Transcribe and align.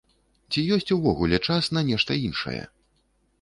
Ці 0.53 0.61
ёсць 0.77 0.93
увогуле 0.95 1.39
час 1.49 1.69
на 1.79 1.85
нешта 1.91 2.19
іншае? 2.25 2.63